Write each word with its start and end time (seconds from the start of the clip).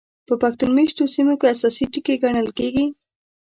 په 0.27 0.33
پښتون 0.41 0.69
مېشتو 0.77 1.03
سیمو 1.15 1.33
کې 1.39 1.45
اساسي 1.53 1.83
ټکي 1.91 2.15
ګڼل 2.23 2.47
کېږي. 2.57 2.85